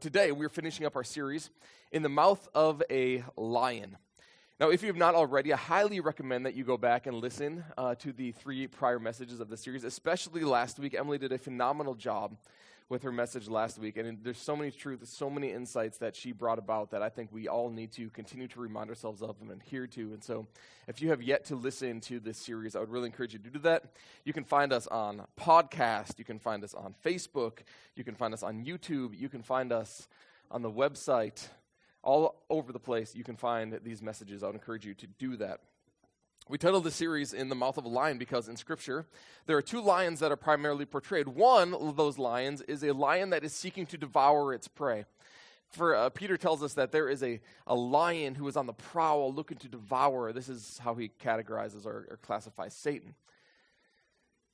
[0.00, 1.50] today we're finishing up our series
[1.92, 3.98] in the mouth of a lion.
[4.58, 7.64] Now, if you have not already, I highly recommend that you go back and listen
[7.76, 10.94] uh, to the three prior messages of the series, especially last week.
[10.94, 12.36] Emily did a phenomenal job
[12.90, 16.32] with her message last week, and there's so many truths, so many insights that she
[16.32, 19.52] brought about that I think we all need to continue to remind ourselves of and
[19.52, 20.12] adhere to.
[20.12, 20.48] And so,
[20.88, 23.48] if you have yet to listen to this series, I would really encourage you to
[23.48, 23.84] do that.
[24.24, 27.60] You can find us on podcast, you can find us on Facebook,
[27.94, 30.08] you can find us on YouTube, you can find us
[30.50, 31.46] on the website.
[32.02, 34.42] All over the place, you can find these messages.
[34.42, 35.60] I would encourage you to do that.
[36.50, 39.06] We titled the series In the Mouth of a Lion because in Scripture,
[39.46, 41.28] there are two lions that are primarily portrayed.
[41.28, 45.04] One of those lions is a lion that is seeking to devour its prey.
[45.68, 48.72] For uh, Peter tells us that there is a, a lion who is on the
[48.72, 50.32] prowl looking to devour.
[50.32, 53.14] This is how he categorizes or, or classifies Satan.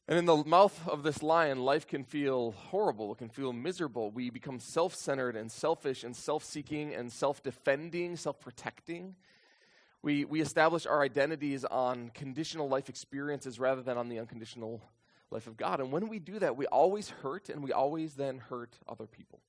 [0.07, 3.13] And in the mouth of this lion, life can feel horrible.
[3.13, 4.11] It can feel miserable.
[4.11, 9.17] We become self centered and selfish and self seeking and self defending, self protecting.
[10.03, 14.83] We, we establish our identities on conditional life experiences rather than on the unconditional
[15.31, 15.81] life of God.
[15.81, 19.41] And when we do that, we always hurt and we always then hurt other people.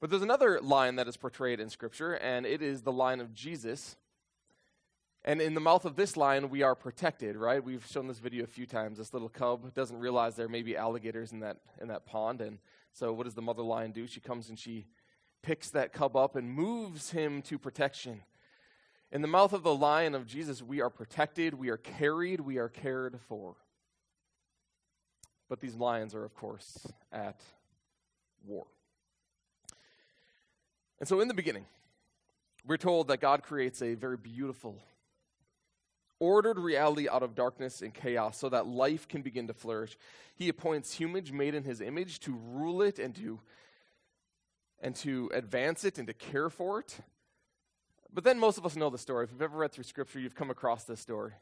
[0.00, 3.32] But there's another line that is portrayed in Scripture, and it is the line of
[3.32, 3.96] Jesus.
[5.24, 7.62] And in the mouth of this lion, we are protected, right?
[7.62, 8.98] We've shown this video a few times.
[8.98, 12.40] This little cub doesn't realize there may be alligators in that, in that pond.
[12.40, 12.58] And
[12.92, 14.08] so, what does the mother lion do?
[14.08, 14.86] She comes and she
[15.40, 18.22] picks that cub up and moves him to protection.
[19.12, 22.56] In the mouth of the lion of Jesus, we are protected, we are carried, we
[22.56, 23.56] are cared for.
[25.50, 27.38] But these lions are, of course, at
[28.46, 28.64] war.
[30.98, 31.66] And so, in the beginning,
[32.66, 34.82] we're told that God creates a very beautiful,
[36.18, 39.98] ordered reality out of darkness and chaos so that life can begin to flourish.
[40.36, 43.40] He appoints humans made in his image to rule it and to
[44.80, 46.98] and to advance it and to care for it.
[48.12, 49.24] But then most of us know the story.
[49.24, 51.32] If you've ever read through Scripture, you've come across this story.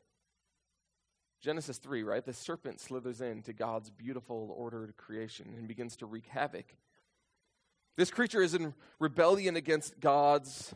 [1.40, 2.24] Genesis 3, right?
[2.24, 6.66] The serpent slithers into God's beautiful, ordered creation and begins to wreak havoc.
[7.96, 10.74] This creature is in rebellion against God's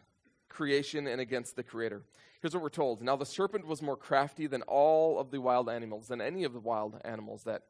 [0.49, 2.03] creation and against the Creator.
[2.41, 5.69] Here's what we're told Now the serpent was more crafty than all of the wild
[5.69, 7.63] animals, than any of the wild animals that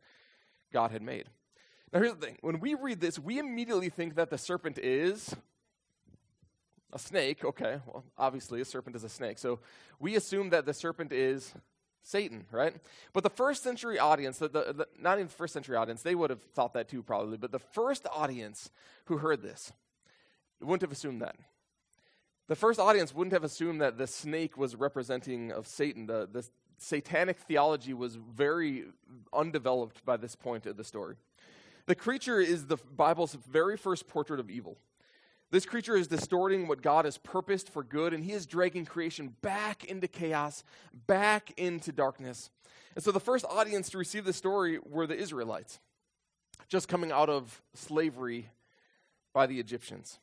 [0.73, 1.27] God had made.
[1.93, 5.35] Now here's the thing when we read this, we immediately think that the serpent is
[6.95, 9.39] a snake, okay, well, obviously a serpent is a snake.
[9.39, 9.59] So
[9.99, 11.53] we assume that the serpent is
[12.03, 12.75] Satan, right?
[13.13, 16.15] But the first century audience, the, the, the, not even the first century audience, they
[16.15, 18.71] would have thought that too probably, but the first audience
[19.07, 19.73] who heard this
[20.61, 21.37] wouldn't have assumed that.
[22.47, 26.07] The first audience wouldn't have assumed that the snake was representing of Satan.
[26.07, 26.47] The, the
[26.79, 28.85] satanic theology was very
[29.33, 31.17] undeveloped by this point of the story.
[31.87, 34.77] The creature is the Bible's very first portrait of evil.
[35.51, 39.37] This creature is distorting what God has purposed for good, and he is dragging creation
[39.41, 40.65] back into chaos,
[41.07, 42.51] back into darkness.
[42.95, 45.79] And so the first audience to receive the story were the Israelites,
[46.69, 48.51] just coming out of slavery
[49.33, 50.19] by the Egyptians.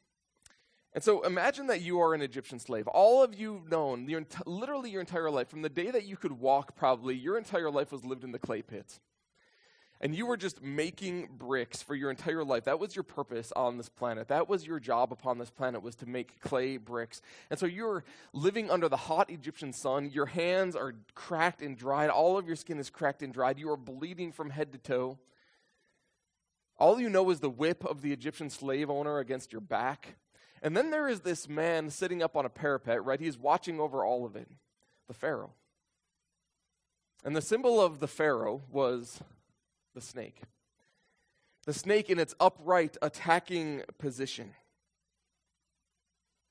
[0.93, 2.87] And so imagine that you are an Egyptian slave.
[2.87, 6.17] All of you have known, your, literally your entire life, from the day that you
[6.17, 8.99] could walk, probably, your entire life was lived in the clay pits
[10.03, 12.63] and you were just making bricks for your entire life.
[12.63, 14.29] That was your purpose on this planet.
[14.29, 17.21] That was your job upon this planet was to make clay bricks.
[17.51, 18.03] And so you're
[18.33, 20.09] living under the hot egyptian sun.
[20.11, 22.09] Your hands are cracked and dried.
[22.09, 23.59] All of your skin is cracked and dried.
[23.59, 25.19] You are bleeding from head to toe.
[26.79, 30.15] All you know is the whip of the egyptian slave owner against your back.
[30.63, 33.19] And then there is this man sitting up on a parapet right?
[33.19, 34.47] He's watching over all of it
[35.07, 35.51] the pharaoh.
[37.23, 39.19] And the symbol of the pharaoh was
[39.93, 40.41] the snake.
[41.65, 44.53] The snake in its upright attacking position.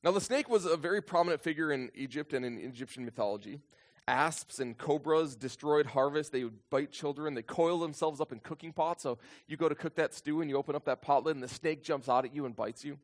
[0.03, 3.61] Now, the snake was a very prominent figure in Egypt and in Egyptian mythology.
[4.09, 6.31] Asps and cobras destroyed harvests.
[6.31, 7.35] They would bite children.
[7.35, 9.03] They coil themselves up in cooking pots.
[9.03, 11.43] So you go to cook that stew and you open up that pot lid and
[11.43, 12.99] the snake jumps out at you and bites you.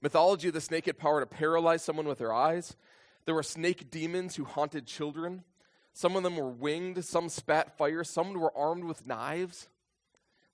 [0.00, 2.76] Mythology, the snake had power to paralyze someone with their eyes.
[3.24, 5.44] There were snake demons who haunted children.
[5.92, 9.68] Some of them were winged, some spat fire, some were armed with knives.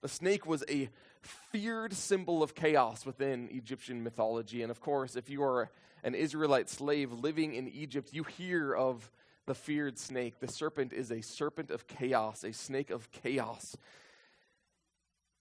[0.01, 0.89] The snake was a
[1.23, 4.63] feared symbol of chaos within Egyptian mythology.
[4.63, 5.71] And of course, if you are
[6.03, 9.11] an Israelite slave living in Egypt, you hear of
[9.47, 10.41] the feared snake.
[10.41, 13.77] The serpent is a serpent of chaos, a snake of chaos.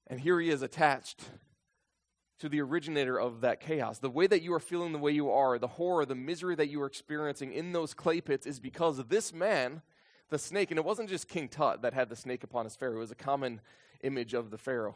[0.07, 1.21] And here he is attached
[2.39, 3.99] to the originator of that chaos.
[3.99, 6.69] The way that you are feeling the way you are, the horror, the misery that
[6.69, 9.81] you are experiencing in those clay pits is because of this man,
[10.29, 10.71] the snake.
[10.71, 13.11] And it wasn't just King Tut that had the snake upon his pharaoh, it was
[13.11, 13.61] a common
[14.03, 14.95] image of the pharaoh.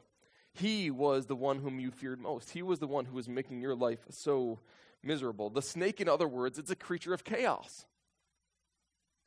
[0.54, 2.52] He was the one whom you feared most.
[2.52, 4.60] He was the one who was making your life so
[5.02, 5.50] miserable.
[5.50, 7.86] The snake, in other words, it's a creature of chaos,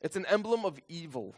[0.01, 1.35] it's an emblem of evil.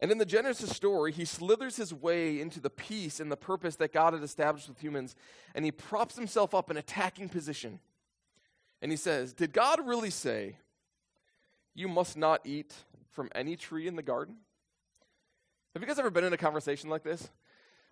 [0.00, 3.76] And in the Genesis story, he slithers his way into the peace and the purpose
[3.76, 5.14] that God had established with humans,
[5.54, 7.80] and he props himself up in attacking position.
[8.80, 10.56] And he says, Did God really say,
[11.74, 12.74] You must not eat
[13.10, 14.36] from any tree in the garden?
[15.74, 17.28] Have you guys ever been in a conversation like this?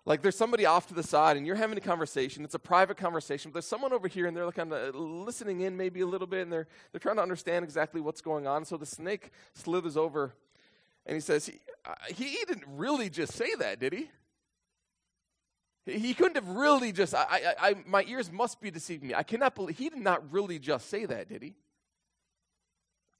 [0.05, 2.43] Like there's somebody off to the side and you're having a conversation.
[2.43, 5.77] It's a private conversation, but there's someone over here and they're kind of listening in
[5.77, 8.65] maybe a little bit and they're, they're trying to understand exactly what's going on.
[8.65, 10.33] So the snake slithers over
[11.05, 14.09] and he says, he, uh, he didn't really just say that, did he?
[15.85, 17.25] He couldn't have really just, I,
[17.59, 19.15] I, I, my ears must be deceiving me.
[19.15, 21.55] I cannot believe, he did not really just say that, did he?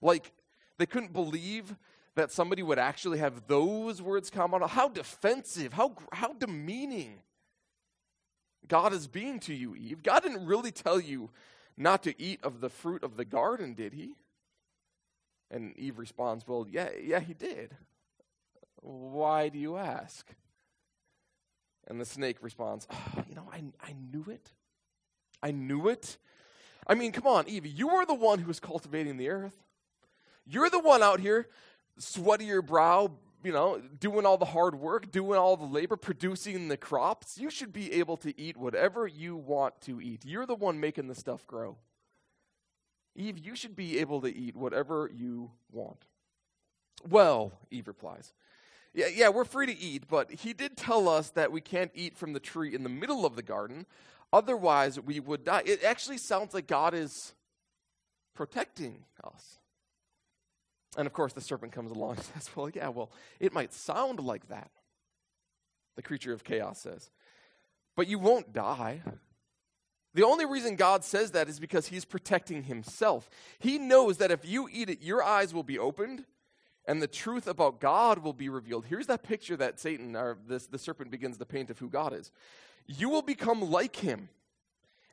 [0.02, 0.32] Like,
[0.78, 1.76] they couldn't believe
[2.16, 4.70] that somebody would actually have those words come out.
[4.70, 7.22] How defensive, how, how demeaning
[8.68, 10.04] God is being to you, Eve.
[10.04, 11.32] God didn't really tell you
[11.76, 14.16] not to eat of the fruit of the garden, did he?
[15.52, 17.76] And Eve responds, Well, yeah, yeah, he did.
[18.82, 20.28] Why do you ask?
[21.88, 24.52] And the snake responds, oh, You know, I, I knew it.
[25.42, 26.18] I knew it.
[26.86, 29.64] I mean, come on, Eve, you are the one who is cultivating the earth.
[30.46, 31.48] You're the one out here,
[32.00, 33.12] sweaty your brow,
[33.44, 37.38] you know, doing all the hard work, doing all the labor, producing the crops.
[37.38, 40.26] You should be able to eat whatever you want to eat.
[40.26, 41.78] You're the one making the stuff grow.
[43.16, 46.06] Eve, you should be able to eat whatever you want.
[47.08, 48.34] Well, Eve replies,
[48.94, 52.18] yeah, yeah, we're free to eat, but he did tell us that we can't eat
[52.18, 53.86] from the tree in the middle of the garden.
[54.34, 55.64] Otherwise, we would die.
[55.66, 57.34] It actually sounds like God is
[58.36, 59.60] protecting us.
[60.98, 64.20] And of course, the serpent comes along and says, Well, yeah, well, it might sound
[64.20, 64.72] like that.
[65.96, 67.12] The creature of chaos says,
[67.96, 69.02] But you won't die.
[70.14, 73.30] The only reason God says that is because he's protecting himself.
[73.60, 76.26] He knows that if you eat it, your eyes will be opened
[76.86, 78.86] and the truth about God will be revealed.
[78.86, 82.14] Here's that picture that Satan, or this, the serpent, begins to paint of who God
[82.14, 82.32] is.
[82.88, 84.30] You will become like him.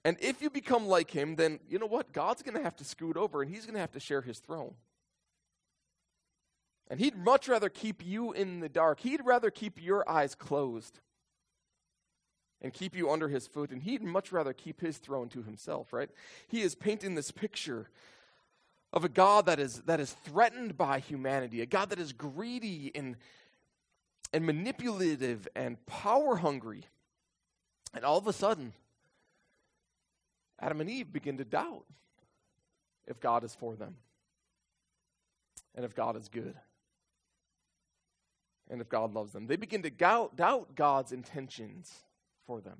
[0.03, 2.13] And if you become like him, then you know what?
[2.13, 4.39] God's going to have to scoot over and he's going to have to share his
[4.39, 4.75] throne.
[6.89, 9.01] And he'd much rather keep you in the dark.
[9.01, 11.01] He'd rather keep your eyes closed
[12.63, 13.71] and keep you under his foot.
[13.71, 16.11] And he'd much rather keep his throne to himself, right?
[16.49, 17.89] He is painting this picture
[18.93, 22.91] of a God that is, that is threatened by humanity, a God that is greedy
[22.95, 23.17] and,
[24.33, 26.85] and manipulative and power hungry.
[27.95, 28.73] And all of a sudden,
[30.61, 31.85] Adam and Eve begin to doubt
[33.07, 33.97] if God is for them
[35.75, 36.55] and if God is good
[38.71, 39.47] and if God loves them.
[39.47, 42.06] They begin to doubt, doubt God's intentions
[42.47, 42.79] for them.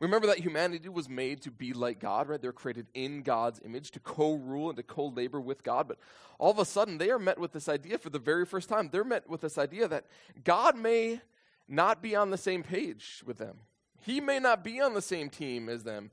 [0.00, 2.42] Remember that humanity was made to be like God, right?
[2.42, 5.88] They're created in God's image to co rule and to co labor with God.
[5.88, 5.98] But
[6.38, 8.90] all of a sudden, they are met with this idea for the very first time.
[8.90, 10.04] They're met with this idea that
[10.42, 11.20] God may
[11.68, 13.60] not be on the same page with them,
[14.00, 16.10] He may not be on the same team as them.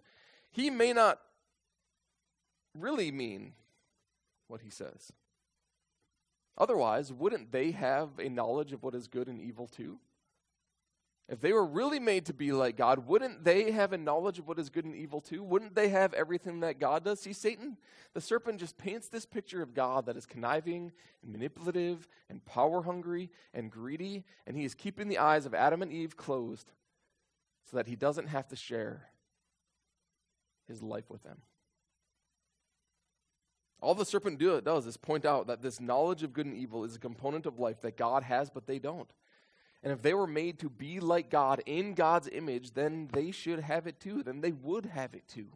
[0.51, 1.19] He may not
[2.77, 3.53] really mean
[4.47, 5.11] what He says.
[6.57, 9.99] Otherwise, wouldn't they have a knowledge of what is good and evil too?
[11.29, 14.47] If they were really made to be like God, wouldn't they have a knowledge of
[14.47, 15.43] what is good and evil too?
[15.43, 17.21] Wouldn't they have everything that God does?
[17.21, 17.77] See, Satan,
[18.13, 20.91] the serpent, just paints this picture of God that is conniving
[21.23, 25.81] and manipulative and power hungry and greedy, and he is keeping the eyes of Adam
[25.81, 26.73] and Eve closed
[27.69, 29.07] so that he doesn't have to share
[30.67, 31.37] his life with them.
[33.81, 36.83] All the serpent do, does is point out that this knowledge of good and evil
[36.83, 39.09] is a component of life that God has, but they don't.
[39.83, 43.59] And if they were made to be like God in God's image, then they should
[43.59, 44.21] have it too.
[44.21, 45.47] Then they would have it too.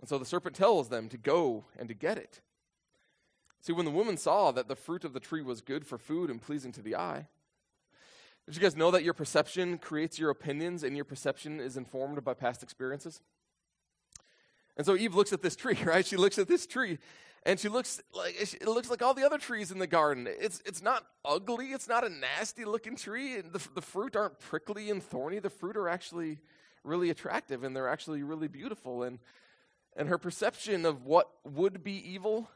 [0.00, 2.40] And so the serpent tells them to go and to get it.
[3.62, 6.30] See, when the woman saw that the fruit of the tree was good for food
[6.30, 7.26] and pleasing to the eye,
[8.46, 12.22] did you guys know that your perception creates your opinions and your perception is informed
[12.24, 13.20] by past experiences?
[14.76, 16.06] And so Eve looks at this tree, right?
[16.06, 16.98] She looks at this tree
[17.44, 20.26] and she looks like it looks like all the other trees in the garden.
[20.28, 21.68] It's it's not ugly.
[21.68, 23.40] It's not a nasty looking tree.
[23.40, 25.38] The the fruit aren't prickly and thorny.
[25.38, 26.38] The fruit are actually
[26.84, 29.02] really attractive and they're actually really beautiful.
[29.02, 29.18] And
[29.96, 32.50] and her perception of what would be evil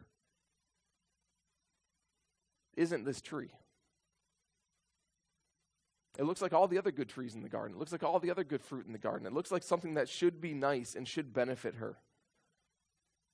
[2.77, 3.51] isn't this tree.
[6.19, 7.77] It looks like all the other good trees in the garden.
[7.77, 9.27] It looks like all the other good fruit in the garden.
[9.27, 11.97] It looks like something that should be nice and should benefit her.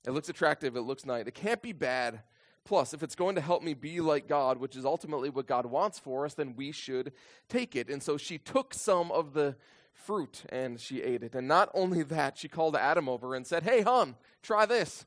[0.05, 1.27] It looks attractive, it looks nice.
[1.27, 2.23] It can't be bad,
[2.63, 5.65] Plus, if it's going to help me be like God, which is ultimately what God
[5.65, 7.11] wants for us, then we should
[7.49, 7.89] take it.
[7.89, 9.55] And so she took some of the
[9.93, 11.33] fruit and she ate it.
[11.33, 15.05] And not only that, she called Adam over and said, Hey, hon, try this.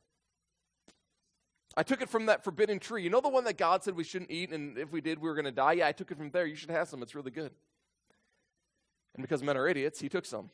[1.76, 3.02] I took it from that forbidden tree.
[3.02, 5.28] You know the one that God said we shouldn't eat, and if we did, we
[5.28, 5.72] were going to die?
[5.72, 6.46] Yeah, I took it from there.
[6.46, 7.02] You should have some.
[7.02, 7.50] It's really good.
[9.14, 10.50] And because men are idiots, he took some.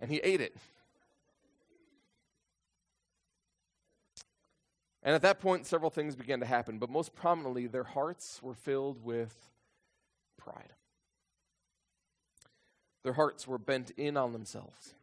[0.00, 0.56] And he ate it.
[5.02, 8.54] And at that point, several things began to happen, but most prominently, their hearts were
[8.54, 9.34] filled with
[10.38, 10.72] pride.
[13.02, 14.94] Their hearts were bent in on themselves.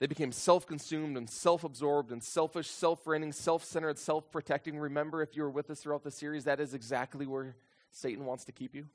[0.00, 4.78] They became self consumed and self absorbed and selfish, self reigning, self centered, self protecting.
[4.78, 7.54] Remember, if you were with us throughout the series, that is exactly where
[7.92, 8.86] Satan wants to keep you.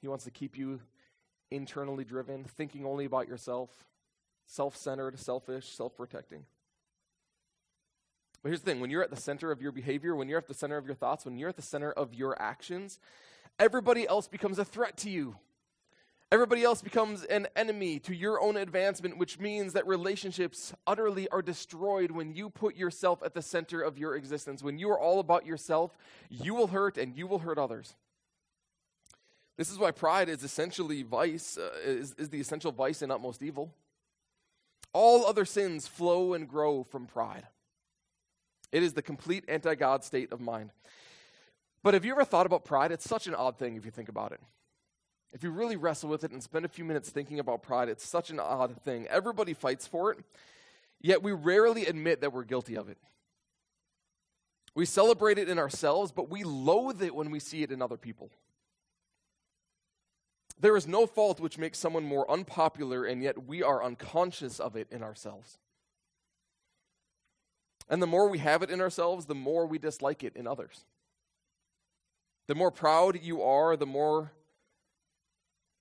[0.00, 0.80] He wants to keep you
[1.50, 3.70] internally driven, thinking only about yourself,
[4.46, 6.44] self centered, selfish, self protecting.
[8.42, 10.46] But here's the thing when you're at the center of your behavior, when you're at
[10.46, 13.00] the center of your thoughts, when you're at the center of your actions,
[13.58, 15.36] everybody else becomes a threat to you.
[16.32, 21.42] Everybody else becomes an enemy to your own advancement, which means that relationships utterly are
[21.42, 24.62] destroyed when you put yourself at the center of your existence.
[24.62, 27.96] When you are all about yourself, you will hurt and you will hurt others.
[29.56, 33.42] This is why pride is essentially vice, uh, is, is the essential vice and utmost
[33.42, 33.74] evil.
[34.92, 37.46] All other sins flow and grow from pride.
[38.70, 40.70] It is the complete anti God state of mind.
[41.82, 42.92] But have you ever thought about pride?
[42.92, 44.40] It's such an odd thing if you think about it.
[45.32, 48.06] If you really wrestle with it and spend a few minutes thinking about pride, it's
[48.06, 49.06] such an odd thing.
[49.06, 50.18] Everybody fights for it,
[51.00, 52.98] yet we rarely admit that we're guilty of it.
[54.74, 57.96] We celebrate it in ourselves, but we loathe it when we see it in other
[57.96, 58.30] people.
[60.58, 64.76] There is no fault which makes someone more unpopular, and yet we are unconscious of
[64.76, 65.58] it in ourselves.
[67.88, 70.84] And the more we have it in ourselves, the more we dislike it in others.
[72.46, 74.32] The more proud you are, the more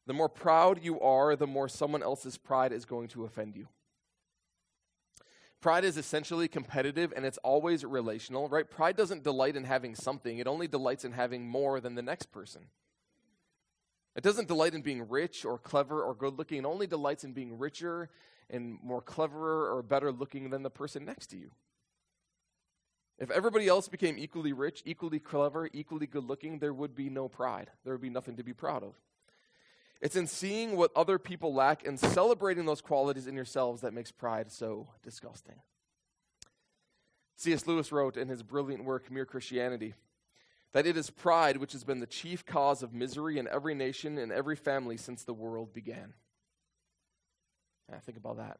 [0.08, 3.68] the more proud you are, the more someone else's pride is going to offend you.
[5.62, 8.70] Pride is essentially competitive and it's always relational, right?
[8.70, 12.32] Pride doesn't delight in having something, it only delights in having more than the next
[12.32, 12.68] person.
[14.15, 17.34] It doesn't delight in being rich or clever or good looking, it only delights in
[17.34, 18.10] being richer
[18.50, 21.51] and more cleverer or better looking than the person next to you.
[23.20, 27.27] If everybody else became equally rich, equally clever, equally good looking, there would be no
[27.27, 27.70] pride.
[27.84, 28.96] There would be nothing to be proud of.
[30.01, 34.12] It's in seeing what other people lack and celebrating those qualities in yourselves that makes
[34.12, 35.56] pride so disgusting.
[37.36, 37.68] C.S.
[37.68, 39.94] Lewis wrote in his brilliant work, Mere Christianity,
[40.74, 44.18] that it is pride which has been the chief cause of misery in every nation
[44.18, 46.13] and every family since the world began.
[47.89, 48.60] Yeah, think about that.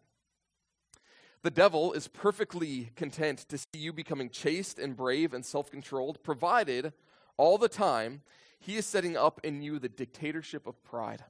[1.42, 6.22] The devil is perfectly content to see you becoming chaste and brave and self controlled,
[6.22, 6.92] provided
[7.38, 8.22] all the time
[8.60, 11.24] he is setting up in you the dictatorship of pride.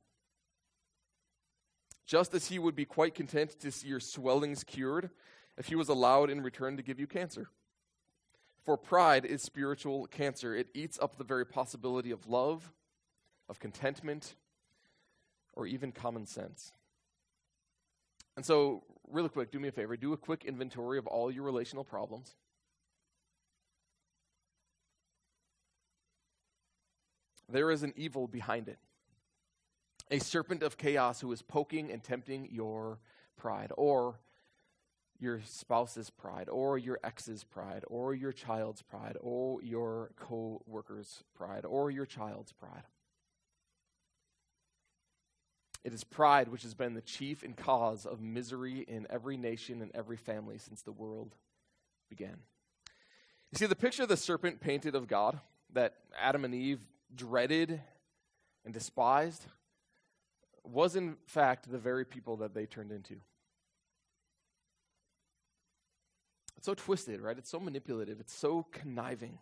[2.05, 5.11] Just as he would be quite content to see your swellings cured
[5.57, 7.49] if he was allowed in return to give you cancer.
[8.65, 10.55] For pride is spiritual cancer.
[10.55, 12.71] It eats up the very possibility of love,
[13.47, 14.35] of contentment,
[15.53, 16.71] or even common sense.
[18.35, 21.43] And so, really quick, do me a favor do a quick inventory of all your
[21.43, 22.35] relational problems.
[27.51, 28.79] There is an evil behind it.
[30.11, 32.99] A serpent of chaos who is poking and tempting your
[33.37, 34.19] pride, or
[35.19, 41.23] your spouse's pride, or your ex's pride, or your child's pride, or your co worker's
[41.35, 42.83] pride, or your child's pride.
[45.83, 49.81] It is pride which has been the chief and cause of misery in every nation
[49.81, 51.35] and every family since the world
[52.09, 52.37] began.
[53.51, 55.39] You see, the picture of the serpent painted of God
[55.73, 56.81] that Adam and Eve
[57.15, 57.81] dreaded
[58.65, 59.45] and despised
[60.63, 63.15] was, in fact, the very people that they turned into.
[66.57, 67.37] It's so twisted, right?
[67.37, 68.19] It's so manipulative.
[68.19, 69.39] It's so conniving.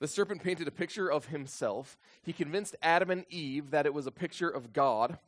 [0.00, 1.98] The serpent painted a picture of himself.
[2.22, 5.18] He convinced Adam and Eve that it was a picture of God.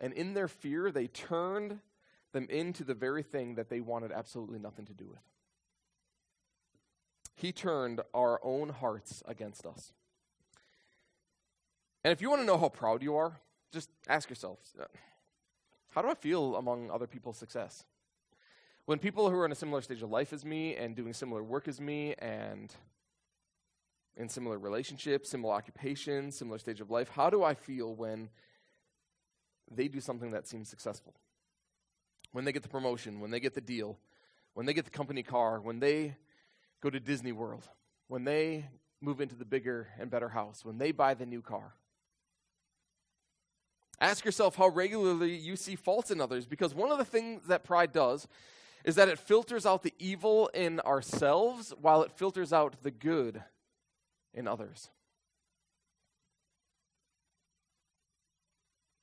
[0.00, 1.80] And in their fear, they turned
[2.32, 5.18] them into the very thing that they wanted absolutely nothing to do with.
[7.36, 9.92] He turned our own hearts against us.
[12.02, 13.38] And if you want to know how proud you are,
[13.72, 14.84] just ask yourself uh,
[15.90, 17.84] how do I feel among other people's success?
[18.86, 21.42] When people who are in a similar stage of life as me and doing similar
[21.42, 22.72] work as me and
[24.16, 28.30] in similar relationships, similar occupations, similar stage of life, how do I feel when
[29.70, 31.14] they do something that seems successful?
[32.32, 33.98] When they get the promotion, when they get the deal,
[34.54, 36.16] when they get the company car, when they
[36.86, 37.68] go to Disney World,
[38.06, 38.64] when they
[39.00, 41.74] move into the bigger and better house, when they buy the new car.
[44.00, 47.64] Ask yourself how regularly you see faults in others because one of the things that
[47.64, 48.28] pride does
[48.84, 53.42] is that it filters out the evil in ourselves while it filters out the good
[54.32, 54.88] in others.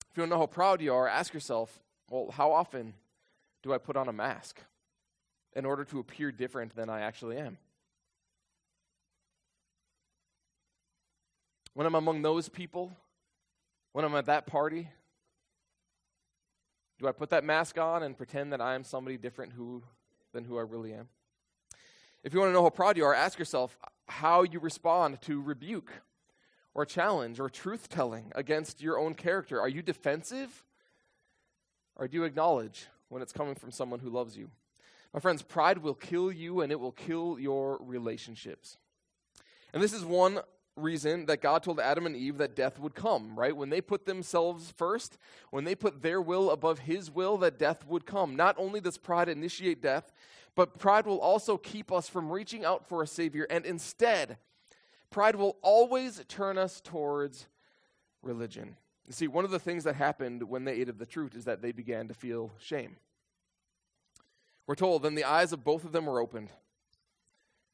[0.10, 2.94] If you don't know how proud you are, ask yourself, well, how often
[3.62, 4.62] do I put on a mask
[5.54, 7.58] in order to appear different than I actually am?
[11.74, 12.92] When I'm among those people,
[13.94, 14.90] when I'm at that party,
[17.00, 19.84] do I put that mask on and pretend that I am somebody different who,
[20.34, 21.10] than who I really am?
[22.24, 23.78] If you want to know how proud you are, ask yourself
[24.08, 25.92] how you respond to rebuke
[26.74, 29.60] or challenge or truth telling against your own character.
[29.60, 30.64] Are you defensive?
[31.96, 34.50] Or do you acknowledge when it's coming from someone who loves you?
[35.14, 38.78] My friends, pride will kill you and it will kill your relationships.
[39.74, 40.40] And this is one
[40.76, 43.56] reason that God told Adam and Eve that death would come, right?
[43.56, 45.18] When they put themselves first,
[45.52, 48.36] when they put their will above his will, that death would come.
[48.36, 50.12] Not only does pride initiate death,
[50.56, 53.46] but pride will also keep us from reaching out for a Savior.
[53.50, 54.38] And instead,
[55.10, 57.48] pride will always turn us towards
[58.22, 58.76] religion.
[59.08, 61.46] You see, one of the things that happened when they ate of the fruit is
[61.46, 62.98] that they began to feel shame.
[64.66, 66.50] We're told, then the eyes of both of them were opened,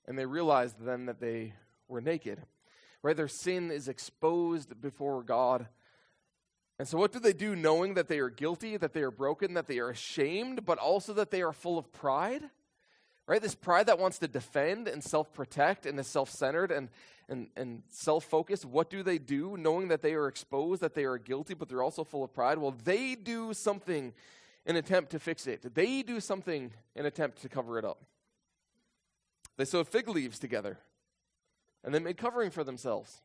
[0.08, 1.53] and they realized then that they
[1.88, 2.41] were naked.
[3.01, 3.15] Right?
[3.15, 5.68] Their sin is exposed before God.
[6.77, 9.53] And so, what do they do knowing that they are guilty, that they are broken,
[9.53, 12.44] that they are ashamed, but also that they are full of pride?
[13.27, 13.41] Right?
[13.41, 16.89] This pride that wants to defend and self protect and is self centered and,
[17.27, 18.65] and, and self focused.
[18.65, 21.84] What do they do knowing that they are exposed, that they are guilty, but they're
[21.84, 22.58] also full of pride?
[22.58, 24.13] Well, they do something
[24.65, 25.75] in attempt to fix it.
[25.75, 28.03] They do something in attempt to cover it up.
[29.58, 30.77] They sew fig leaves together
[31.84, 33.22] and they made covering for themselves.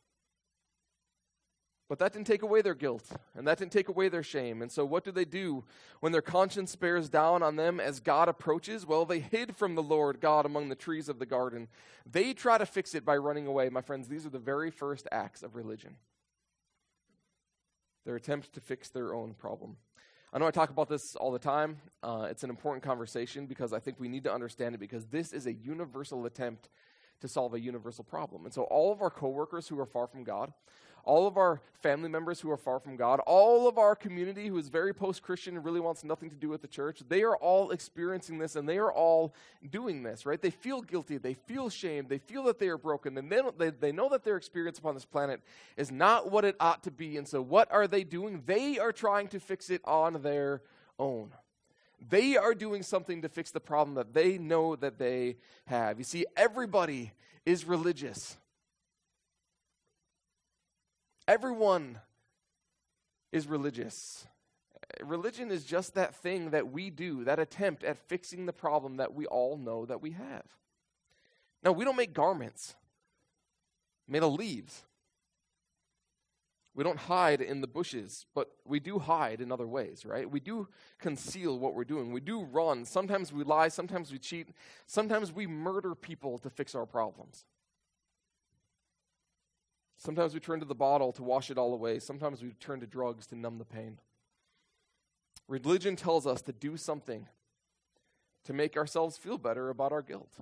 [1.87, 4.63] But that didn't take away their guilt, and that didn't take away their shame.
[4.63, 5.65] And so, what do they do
[6.01, 8.87] when their conscience bears down on them as God approaches?
[8.87, 11.69] Well, they hid from the Lord God among the trees of the garden.
[12.11, 13.69] They try to fix it by running away.
[13.69, 15.97] My friends, these are the very first acts of religion.
[18.07, 19.77] Their attempt to fix their own problem.
[20.33, 21.77] I know I talk about this all the time.
[22.03, 25.33] Uh, it's an important conversation because I think we need to understand it because this
[25.33, 26.71] is a universal attempt
[27.21, 28.45] to solve a universal problem.
[28.45, 30.53] And so, all of our coworkers who are far from God,
[31.05, 34.57] all of our family members who are far from God, all of our community who
[34.57, 37.37] is very post Christian and really wants nothing to do with the church, they are
[37.37, 39.35] all experiencing this and they are all
[39.71, 40.41] doing this, right?
[40.41, 43.71] They feel guilty, they feel shame, they feel that they are broken, and they, they,
[43.71, 45.43] they know that their experience upon this planet
[45.77, 47.17] is not what it ought to be.
[47.17, 48.43] And so, what are they doing?
[48.47, 50.63] They are trying to fix it on their
[50.99, 51.33] own.
[52.09, 55.37] They are doing something to fix the problem that they know that they
[55.67, 55.99] have.
[55.99, 57.13] You see, everybody
[57.47, 58.37] is religious.
[61.27, 61.99] Everyone
[63.33, 64.27] is religious.
[65.03, 69.15] Religion is just that thing that we do, that attempt at fixing the problem that
[69.15, 70.45] we all know that we have.
[71.63, 72.75] Now, we don't make garments
[74.07, 74.83] made of leaves.
[76.75, 80.29] We don't hide in the bushes, but we do hide in other ways, right?
[80.29, 80.67] We do
[80.99, 82.13] conceal what we're doing.
[82.13, 82.85] We do run.
[82.85, 83.69] Sometimes we lie.
[83.69, 84.49] Sometimes we cheat.
[84.87, 87.45] Sometimes we murder people to fix our problems.
[89.97, 92.01] Sometimes we turn to the bottle to wash it all away.
[92.01, 93.99] Sometimes we turn to drugs to numb the pain.
[95.47, 97.29] Religion tells us to do something
[98.45, 100.33] to make ourselves feel better about our guilt.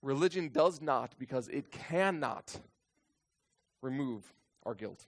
[0.00, 2.58] Religion does not because it cannot
[3.82, 4.32] remove
[4.64, 5.06] our guilt.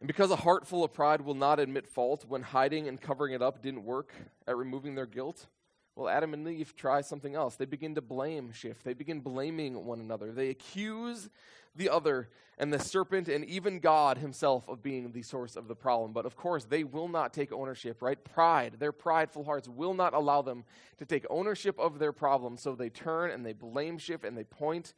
[0.00, 3.34] And because a heart full of pride will not admit fault when hiding and covering
[3.34, 4.12] it up didn't work
[4.46, 5.46] at removing their guilt,
[5.94, 7.56] well, Adam and Eve try something else.
[7.56, 8.84] They begin to blame shift.
[8.84, 10.32] They begin blaming one another.
[10.32, 11.28] They accuse
[11.76, 15.74] the other and the serpent and even God himself of being the source of the
[15.74, 16.12] problem.
[16.12, 18.22] But of course, they will not take ownership, right?
[18.22, 20.64] Pride, their prideful hearts will not allow them
[20.98, 22.56] to take ownership of their problem.
[22.56, 24.94] So they turn and they blame shift and they point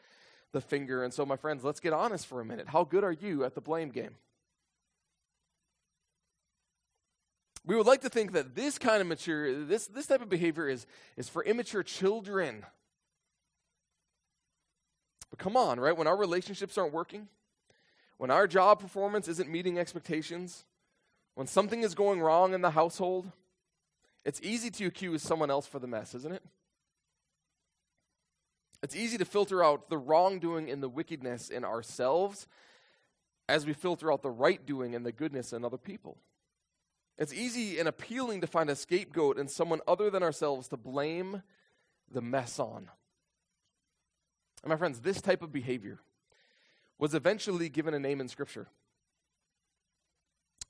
[0.52, 1.02] the finger.
[1.02, 2.68] And so, my friends, let's get honest for a minute.
[2.68, 4.16] How good are you at the blame game?
[7.64, 10.68] We would like to think that this kind of mature, this, this type of behavior
[10.68, 10.86] is,
[11.16, 12.66] is for immature children.
[15.30, 15.96] But come on, right?
[15.96, 17.28] When our relationships aren't working,
[18.18, 20.64] when our job performance isn't meeting expectations,
[21.34, 23.30] when something is going wrong in the household,
[24.24, 26.42] it's easy to accuse someone else for the mess, isn't it?
[28.82, 32.48] It's easy to filter out the wrongdoing and the wickedness in ourselves
[33.48, 36.18] as we filter out the right doing and the goodness in other people.
[37.18, 41.42] It's easy and appealing to find a scapegoat and someone other than ourselves to blame
[42.10, 42.88] the mess on.
[44.62, 46.00] And my friends, this type of behavior
[46.98, 48.68] was eventually given a name in Scripture.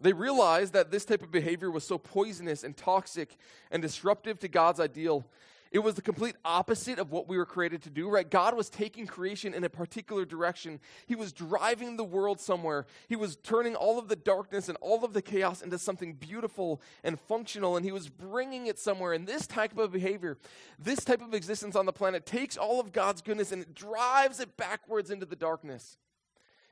[0.00, 3.36] They realized that this type of behavior was so poisonous and toxic
[3.70, 5.24] and disruptive to God's ideal.
[5.72, 8.28] It was the complete opposite of what we were created to do, right?
[8.28, 10.80] God was taking creation in a particular direction.
[11.06, 12.84] He was driving the world somewhere.
[13.08, 16.82] He was turning all of the darkness and all of the chaos into something beautiful
[17.02, 19.14] and functional, and He was bringing it somewhere.
[19.14, 20.36] And this type of behavior,
[20.78, 24.40] this type of existence on the planet, takes all of God's goodness and it drives
[24.40, 25.96] it backwards into the darkness.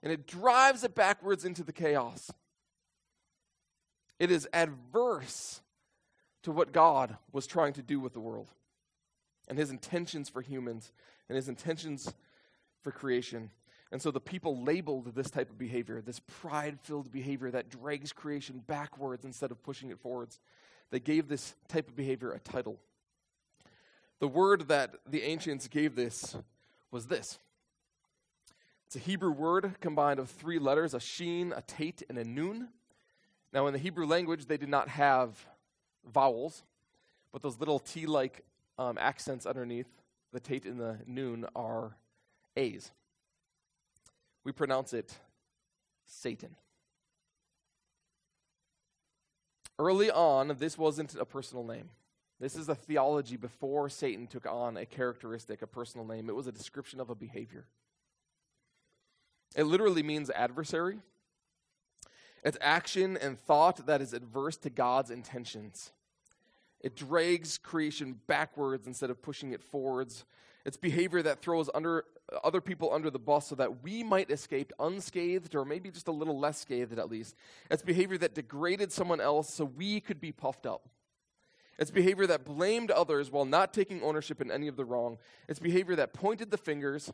[0.03, 2.31] And it drives it backwards into the chaos.
[4.19, 5.63] It is adverse
[6.43, 8.51] to what God was trying to do with the world
[9.51, 10.93] and his intentions for humans
[11.29, 12.15] and his intentions
[12.83, 13.51] for creation.
[13.93, 18.13] And so the people labeled this type of behavior, this pride filled behavior that drags
[18.13, 20.39] creation backwards instead of pushing it forwards.
[20.91, 22.79] They gave this type of behavior a title.
[24.21, 26.37] The word that the ancients gave this
[26.93, 27.39] was this
[28.87, 32.69] it's a Hebrew word combined of three letters a sheen, a tate, and a nun.
[33.53, 35.45] Now, in the Hebrew language, they did not have
[36.05, 36.63] vowels,
[37.33, 38.45] but those little T like
[38.81, 39.89] um, accents underneath
[40.33, 41.97] the tate and the noon are
[42.57, 42.91] A's.
[44.43, 45.19] We pronounce it
[46.07, 46.57] Satan.
[49.79, 51.91] Early on, this wasn't a personal name.
[52.41, 56.31] This is a theology before Satan took on a characteristic, a personal name.
[56.31, 57.67] It was a description of a behavior.
[59.55, 61.01] It literally means adversary.
[62.43, 65.93] It's action and thought that is adverse to God's intentions.
[66.81, 70.25] It drags creation backwards instead of pushing it forwards.
[70.65, 72.05] It's behavior that throws under
[72.45, 76.13] other people under the bus so that we might escape unscathed or maybe just a
[76.13, 77.35] little less scathed at least.
[77.71, 80.89] It's behavior that degraded someone else so we could be puffed up.
[81.79, 85.19] It's behavior that blamed others while not taking ownership in any of the wrong.
[85.49, 87.11] It's behavior that pointed the fingers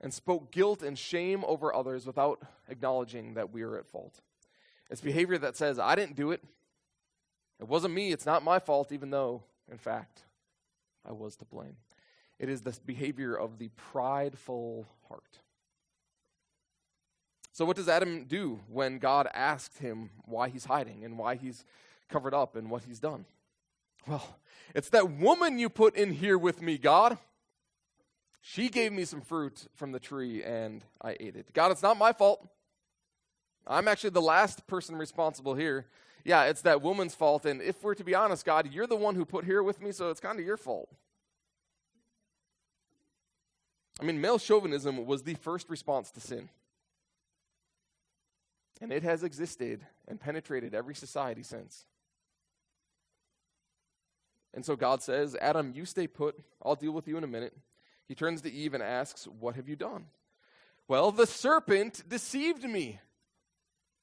[0.00, 4.20] and spoke guilt and shame over others without acknowledging that we are at fault.
[4.90, 6.42] It's behavior that says, I didn't do it.
[7.60, 8.12] It wasn't me.
[8.12, 10.22] It's not my fault, even though, in fact,
[11.06, 11.76] I was to blame.
[12.38, 15.38] It is the behavior of the prideful heart.
[17.52, 21.64] So, what does Adam do when God asks him why he's hiding and why he's
[22.08, 23.24] covered up and what he's done?
[24.06, 24.38] Well,
[24.74, 27.18] it's that woman you put in here with me, God.
[28.40, 31.52] She gave me some fruit from the tree and I ate it.
[31.52, 32.46] God, it's not my fault.
[33.66, 35.86] I'm actually the last person responsible here.
[36.24, 37.46] Yeah, it's that woman's fault.
[37.46, 39.92] And if we're to be honest, God, you're the one who put here with me,
[39.92, 40.88] so it's kind of your fault.
[44.00, 46.48] I mean, male chauvinism was the first response to sin.
[48.80, 51.84] And it has existed and penetrated every society since.
[54.54, 56.36] And so God says, Adam, you stay put.
[56.64, 57.56] I'll deal with you in a minute.
[58.06, 60.06] He turns to Eve and asks, What have you done?
[60.86, 62.98] Well, the serpent deceived me.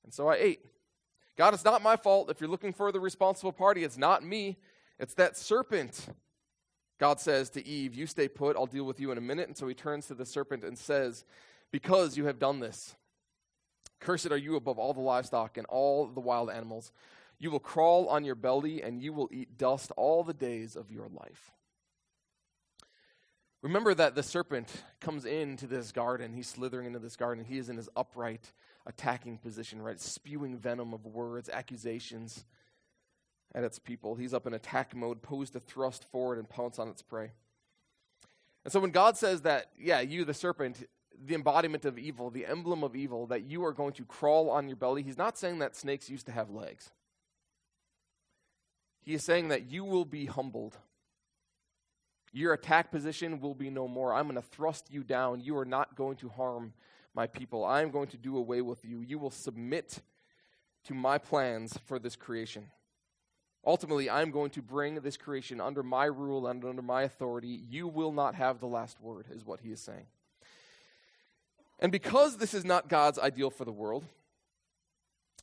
[0.04, 0.66] And so I ate.
[1.38, 2.30] God, it's not my fault.
[2.30, 4.58] If you're looking for the responsible party, it's not me,
[5.00, 6.08] it's that serpent.
[6.98, 9.48] God says to Eve, You stay put, I'll deal with you in a minute.
[9.48, 11.26] And so he turns to the serpent and says,
[11.72, 12.96] Because you have done this,
[14.00, 16.92] cursed are you above all the livestock and all the wild animals.
[17.38, 20.90] You will crawl on your belly, and you will eat dust all the days of
[20.90, 21.52] your life.
[23.62, 24.70] Remember that the serpent
[25.02, 26.34] comes into this garden.
[26.34, 27.44] He's slithering into this garden.
[27.44, 28.54] He is in his upright
[28.86, 30.00] attacking position, right?
[30.00, 32.46] Spewing venom of words, accusations
[33.54, 34.16] at its people.
[34.16, 37.32] He's up in attack mode, posed to thrust forward and pounce on its prey.
[38.64, 40.88] And so when God says that, yeah, you, the serpent,
[41.24, 44.68] the embodiment of evil, the emblem of evil, that you are going to crawl on
[44.68, 46.92] your belly, he's not saying that snakes used to have legs.
[49.02, 50.78] He is saying that you will be humbled
[52.36, 54.14] your attack position will be no more.
[54.14, 55.40] I'm going to thrust you down.
[55.40, 56.74] You are not going to harm
[57.16, 57.64] my people.
[57.64, 59.02] I am going to do away with you.
[59.02, 60.00] You will submit
[60.86, 62.68] to my plans for this creation.
[63.66, 67.60] Ultimately, I'm going to bring this creation under my rule and under my authority.
[67.70, 70.06] You will not have the last word, is what he is saying.
[71.80, 74.06] And because this is not God's ideal for the world,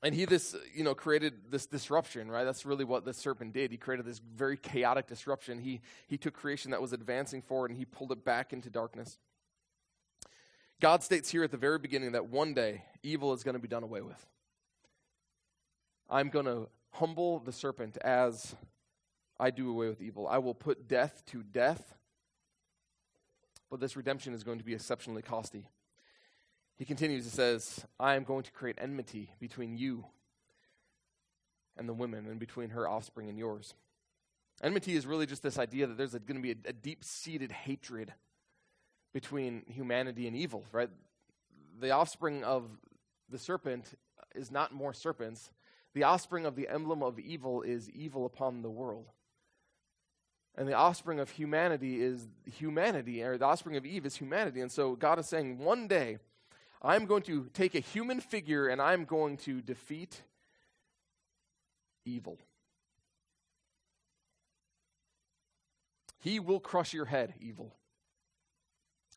[0.02, 3.70] and he this you know created this disruption right that's really what the serpent did
[3.70, 7.78] he created this very chaotic disruption he he took creation that was advancing forward and
[7.78, 9.18] he pulled it back into darkness
[10.82, 13.68] god states here at the very beginning that one day evil is going to be
[13.68, 14.26] done away with.
[16.10, 18.54] I'm going to humble the serpent as
[19.40, 20.28] i do away with evil.
[20.28, 21.94] I will put death to death
[23.72, 25.66] but this redemption is going to be exceptionally costly.
[26.76, 30.04] He continues, he says, I am going to create enmity between you
[31.78, 33.72] and the women, and between her offspring and yours.
[34.62, 37.50] Enmity is really just this idea that there's going to be a, a deep seated
[37.50, 38.12] hatred
[39.12, 40.90] between humanity and evil, right?
[41.80, 42.64] The offspring of
[43.28, 43.98] the serpent
[44.34, 45.50] is not more serpents.
[45.94, 49.06] The offspring of the emblem of evil is evil upon the world.
[50.54, 54.60] And the offspring of humanity is humanity, or the offspring of Eve is humanity.
[54.60, 56.18] And so God is saying, one day,
[56.82, 60.22] I'm going to take a human figure and I'm going to defeat
[62.04, 62.38] evil.
[66.18, 67.74] He will crush your head, evil.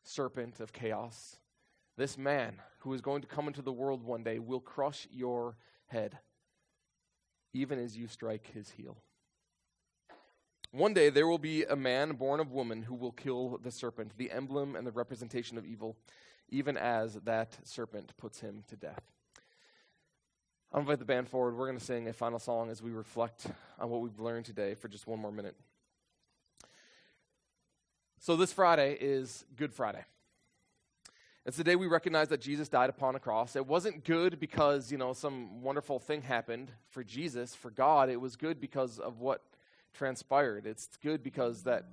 [0.06, 1.36] Serpent of chaos.
[1.96, 5.56] This man who is going to come into the world one day will crush your
[5.86, 6.18] head,
[7.52, 8.98] even as you strike his heel.
[10.70, 14.12] One day there will be a man born of woman who will kill the serpent,
[14.16, 15.96] the emblem and the representation of evil,
[16.50, 19.02] even as that serpent puts him to death.
[20.72, 21.56] I'll invite the band forward.
[21.56, 23.46] We're going to sing a final song as we reflect
[23.78, 25.56] on what we've learned today for just one more minute.
[28.26, 30.04] So, this Friday is Good Friday.
[31.44, 33.54] It's the day we recognize that Jesus died upon a cross.
[33.54, 38.10] It wasn't good because, you know, some wonderful thing happened for Jesus, for God.
[38.10, 39.44] It was good because of what
[39.94, 40.66] transpired.
[40.66, 41.84] It's good because that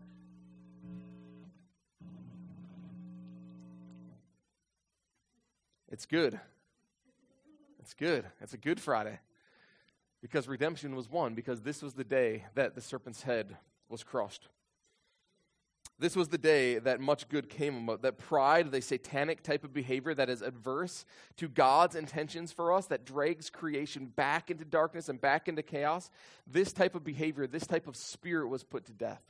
[5.88, 6.40] It's good.
[7.80, 8.26] It's good.
[8.42, 9.20] It's a good Friday.
[10.20, 13.56] Because redemption was won, because this was the day that the serpent's head
[13.88, 14.48] was crushed.
[16.00, 18.02] This was the day that much good came about.
[18.02, 21.06] That pride, the satanic type of behavior that is adverse
[21.38, 26.10] to God's intentions for us, that drags creation back into darkness and back into chaos,
[26.48, 29.22] this type of behavior, this type of spirit was put to death.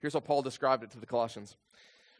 [0.00, 1.56] Here's how Paul described it to the Colossians.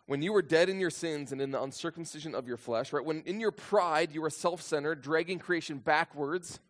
[0.07, 3.05] When you were dead in your sins and in the uncircumcision of your flesh, right?
[3.05, 6.61] When in your pride you were self centered, dragging creation backwards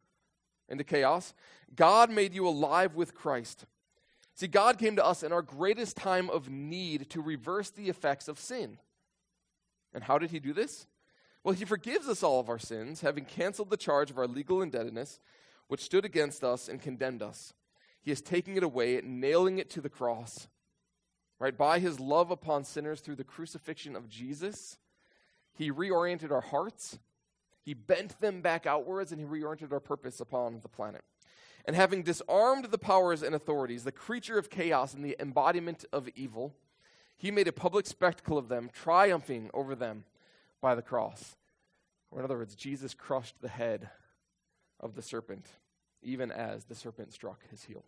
[0.69, 1.35] into chaos,
[1.75, 3.67] God made you alive with Christ.
[4.35, 8.27] See, God came to us in our greatest time of need to reverse the effects
[8.27, 8.79] of sin.
[9.93, 10.87] And how did He do this?
[11.45, 14.61] Well, He forgives us all of our sins, having canceled the charge of our legal
[14.61, 15.21] indebtedness,
[15.69, 17.55] which stood against us and condemned us.
[18.03, 20.49] He is taking it away, nailing it to the cross.
[21.39, 21.57] Right?
[21.57, 24.79] By His love upon sinners through the crucifixion of Jesus,
[25.53, 26.99] He reoriented our hearts,
[27.63, 31.03] He bent them back outwards, and He reoriented our purpose upon the planet.
[31.65, 36.09] And having disarmed the powers and authorities, the creature of chaos and the embodiment of
[36.15, 36.55] evil,
[37.17, 40.05] he made a public spectacle of them, triumphing over them
[40.61, 41.37] by the cross.
[42.11, 43.89] Or, in other words, Jesus crushed the head
[44.79, 45.47] of the serpent,
[46.03, 47.85] even as the serpent struck his heel.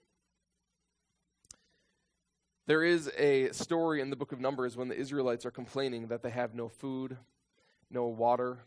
[2.66, 6.22] There is a story in the book of Numbers when the Israelites are complaining that
[6.22, 7.16] they have no food,
[7.90, 8.58] no water,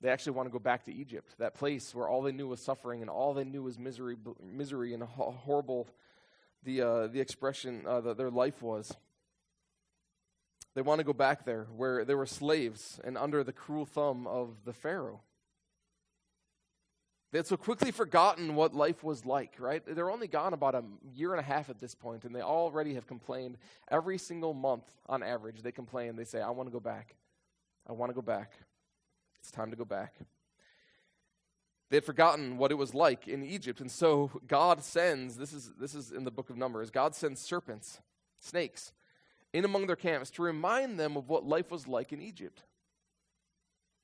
[0.00, 2.60] they actually want to go back to Egypt, that place where all they knew was
[2.60, 5.88] suffering and all they knew was misery, misery and horrible
[6.64, 8.94] the, uh, the expression uh, that their life was.
[10.74, 14.26] They want to go back there where they were slaves and under the cruel thumb
[14.26, 15.22] of the Pharaoh.
[17.32, 19.82] They had so quickly forgotten what life was like, right?
[19.86, 22.94] They're only gone about a year and a half at this point, and they already
[22.94, 23.56] have complained
[23.90, 25.62] every single month on average.
[25.62, 27.16] They complain, they say, I want to go back.
[27.88, 28.52] I want to go back.
[29.46, 30.16] It's time to go back.
[31.88, 35.70] They had forgotten what it was like in Egypt, and so God sends this is,
[35.78, 38.00] this is in the book of Numbers God sends serpents,
[38.40, 38.92] snakes,
[39.52, 42.64] in among their camps to remind them of what life was like in Egypt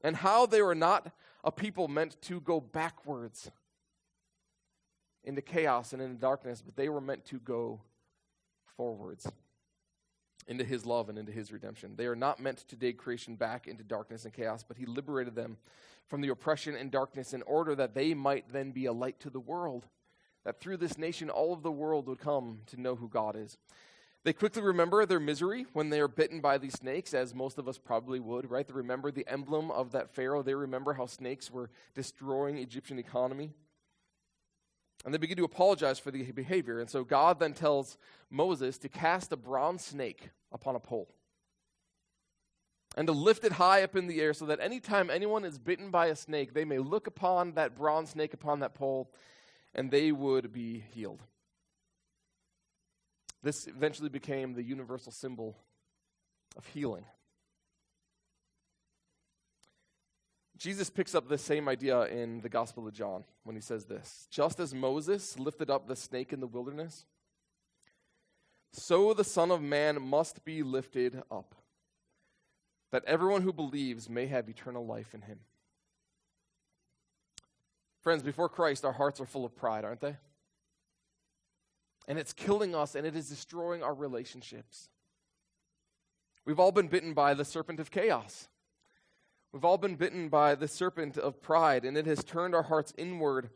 [0.00, 1.10] and how they were not
[1.42, 3.50] a people meant to go backwards
[5.24, 7.80] into chaos and into darkness, but they were meant to go
[8.76, 9.28] forwards
[10.46, 11.94] into his love and into his redemption.
[11.96, 15.34] They are not meant to dig creation back into darkness and chaos, but he liberated
[15.34, 15.56] them
[16.08, 19.30] from the oppression and darkness in order that they might then be a light to
[19.30, 19.86] the world.
[20.44, 23.56] That through this nation, all of the world would come to know who God is.
[24.24, 27.66] They quickly remember their misery when they are bitten by these snakes, as most of
[27.66, 28.66] us probably would, right?
[28.66, 30.42] They remember the emblem of that Pharaoh.
[30.42, 33.52] They remember how snakes were destroying Egyptian economy.
[35.04, 36.78] And they begin to apologize for the behavior.
[36.78, 37.98] And so God then tells
[38.30, 41.08] Moses to cast a bronze snake upon a pole
[42.96, 45.90] and to lift it high up in the air so that anytime anyone is bitten
[45.90, 49.10] by a snake, they may look upon that bronze snake upon that pole
[49.74, 51.22] and they would be healed.
[53.42, 55.56] This eventually became the universal symbol
[56.56, 57.04] of healing.
[60.62, 64.28] Jesus picks up the same idea in the Gospel of John when he says this
[64.30, 67.04] Just as Moses lifted up the snake in the wilderness,
[68.72, 71.56] so the Son of Man must be lifted up,
[72.92, 75.40] that everyone who believes may have eternal life in him.
[78.00, 80.16] Friends, before Christ, our hearts are full of pride, aren't they?
[82.06, 84.88] And it's killing us and it is destroying our relationships.
[86.44, 88.46] We've all been bitten by the serpent of chaos.
[89.52, 92.94] We've all been bitten by the serpent of pride, and it has turned our hearts
[92.96, 93.50] inward.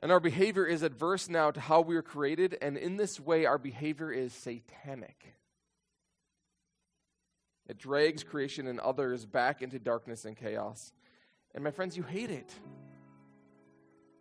[0.00, 3.44] And our behavior is adverse now to how we were created, and in this way,
[3.44, 5.34] our behavior is satanic.
[7.68, 10.92] It drags creation and others back into darkness and chaos.
[11.54, 12.50] And my friends, you hate it.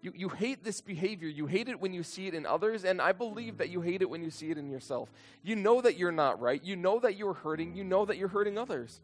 [0.01, 1.29] You, you hate this behavior.
[1.29, 4.01] You hate it when you see it in others, and I believe that you hate
[4.01, 5.09] it when you see it in yourself.
[5.41, 6.61] You know that you're not right.
[6.61, 7.75] You know that you're hurting.
[7.75, 8.99] You know that you're hurting others.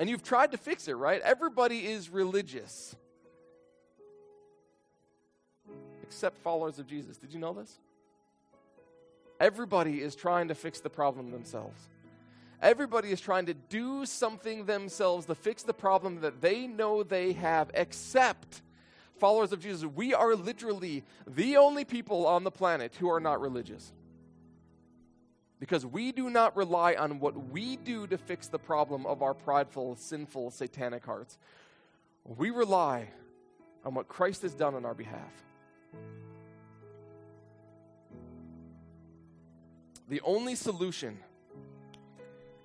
[0.00, 1.20] And you've tried to fix it, right?
[1.20, 2.96] Everybody is religious,
[6.02, 7.18] except followers of Jesus.
[7.18, 7.78] Did you know this?
[9.38, 11.90] Everybody is trying to fix the problem themselves.
[12.62, 17.34] Everybody is trying to do something themselves to fix the problem that they know they
[17.34, 18.62] have, except
[19.18, 19.84] followers of Jesus.
[19.84, 23.92] We are literally the only people on the planet who are not religious.
[25.60, 29.34] Because we do not rely on what we do to fix the problem of our
[29.34, 31.38] prideful, sinful, satanic hearts.
[32.24, 33.10] We rely
[33.84, 35.44] on what Christ has done on our behalf.
[40.08, 41.18] The only solution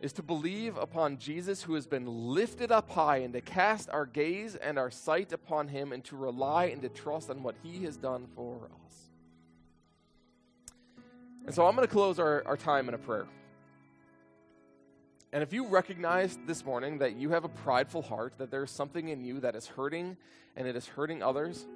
[0.01, 4.05] is to believe upon Jesus who has been lifted up high and to cast our
[4.05, 7.83] gaze and our sight upon him and to rely and to trust on what he
[7.83, 9.04] has done for us.
[11.45, 13.27] And so I'm going to close our, our time in a prayer.
[15.31, 19.09] And if you recognize this morning that you have a prideful heart, that there's something
[19.09, 20.17] in you that is hurting
[20.55, 21.67] and it is hurting others,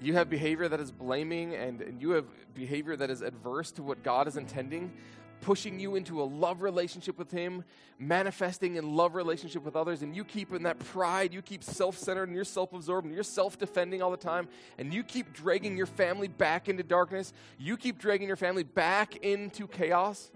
[0.00, 3.82] you have behavior that is blaming and, and you have behavior that is adverse to
[3.82, 4.92] what God is intending,
[5.42, 7.64] pushing you into a love relationship with Him,
[7.98, 11.98] manifesting in love relationship with others, and you keep in that pride, you keep self
[11.98, 15.32] centered and you're self absorbed and you're self defending all the time, and you keep
[15.34, 20.30] dragging your family back into darkness, you keep dragging your family back into chaos.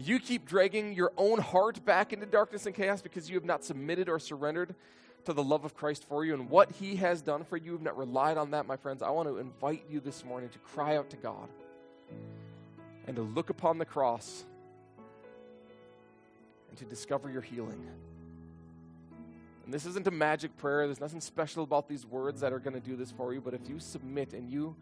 [0.00, 3.64] You keep dragging your own heart back into darkness and chaos because you have not
[3.64, 4.76] submitted or surrendered
[5.24, 7.72] to the love of Christ for you and what He has done for you.
[7.72, 9.02] You've not relied on that, my friends.
[9.02, 11.48] I want to invite you this morning to cry out to God
[13.08, 14.44] and to look upon the cross
[16.68, 17.84] and to discover your healing.
[19.64, 20.86] And this isn't a magic prayer.
[20.86, 23.40] There's nothing special about these words that are going to do this for you.
[23.40, 24.76] But if you submit and you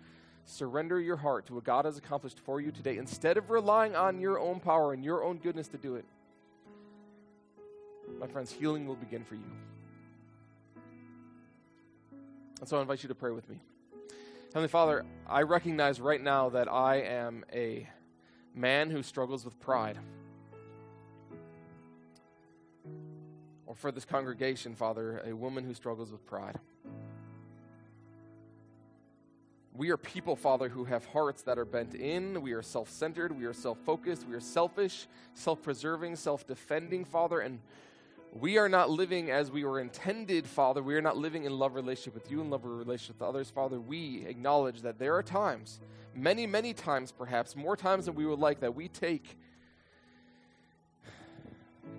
[0.44, 4.20] surrender your heart to what God has accomplished for you today, instead of relying on
[4.20, 6.04] your own power and your own goodness to do it,
[8.18, 9.50] my friends, healing will begin for you.
[12.58, 13.60] And so I invite you to pray with me.
[14.48, 17.88] Heavenly Father, I recognize right now that I am a
[18.56, 19.98] man who struggles with pride.
[23.66, 26.58] Or for this congregation, Father, a woman who struggles with pride.
[29.74, 32.40] We are people, Father, who have hearts that are bent in.
[32.40, 33.38] We are self centered.
[33.38, 34.26] We are self focused.
[34.26, 37.40] We are selfish, self preserving, self defending, Father.
[37.40, 37.60] And
[38.40, 40.82] we are not living as we were intended, Father.
[40.82, 43.80] We are not living in love relationship with you and love relationship with others, Father.
[43.80, 45.80] We acknowledge that there are times,
[46.14, 49.38] many, many times perhaps, more times than we would like, that we take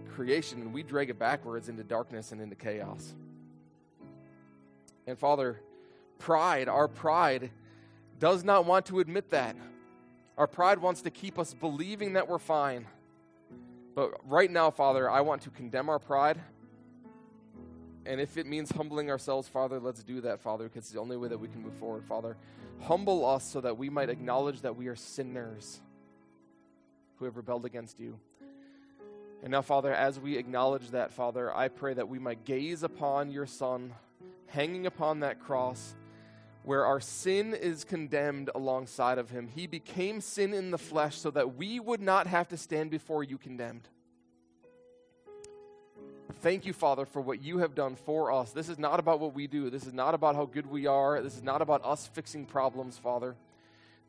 [0.10, 3.14] creation and we drag it backwards into darkness and into chaos.
[5.06, 5.62] And Father,
[6.20, 7.52] pride, our pride,
[8.20, 9.56] does not want to admit that.
[10.38, 12.86] Our pride wants to keep us believing that we're fine
[13.98, 16.40] but right now, Father, I want to condemn our pride.
[18.06, 21.18] And if it means humbling ourselves, Father, let's do that, Father, because it's the only
[21.18, 22.38] way that we can move forward, Father.
[22.84, 25.82] Humble us so that we might acknowledge that we are sinners
[27.18, 28.20] who have rebelled against you.
[29.42, 33.32] And now, Father, as we acknowledge that, Father, I pray that we might gaze upon
[33.32, 33.96] your Son
[34.46, 35.96] hanging upon that cross
[36.68, 39.48] where our sin is condemned alongside of him.
[39.56, 43.24] He became sin in the flesh so that we would not have to stand before
[43.24, 43.88] you condemned.
[46.42, 48.52] Thank you, Father, for what you have done for us.
[48.52, 49.70] This is not about what we do.
[49.70, 51.22] This is not about how good we are.
[51.22, 53.38] This is not about us fixing problems, Father.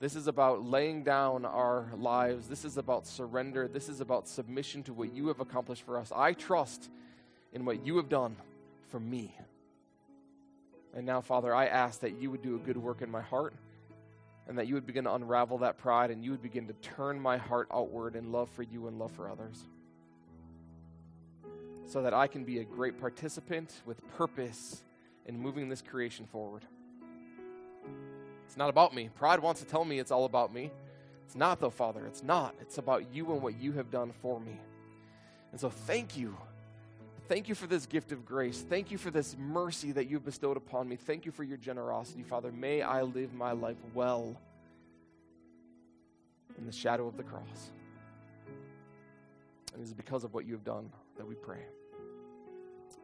[0.00, 2.48] This is about laying down our lives.
[2.48, 3.68] This is about surrender.
[3.68, 6.10] This is about submission to what you have accomplished for us.
[6.12, 6.90] I trust
[7.52, 8.34] in what you have done
[8.88, 9.32] for me.
[10.98, 13.54] And now, Father, I ask that you would do a good work in my heart
[14.48, 17.20] and that you would begin to unravel that pride and you would begin to turn
[17.20, 19.64] my heart outward in love for you and love for others.
[21.84, 24.82] So that I can be a great participant with purpose
[25.24, 26.64] in moving this creation forward.
[28.44, 29.08] It's not about me.
[29.14, 30.72] Pride wants to tell me it's all about me.
[31.26, 32.06] It's not, though, Father.
[32.06, 32.56] It's not.
[32.60, 34.58] It's about you and what you have done for me.
[35.52, 36.36] And so, thank you
[37.28, 38.64] Thank you for this gift of grace.
[38.68, 40.96] Thank you for this mercy that you've bestowed upon me.
[40.96, 42.50] Thank you for your generosity, Father.
[42.50, 44.34] May I live my life well
[46.56, 47.70] in the shadow of the cross.
[49.74, 51.60] And it is because of what you have done that we pray.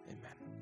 [0.08, 0.54] Amen.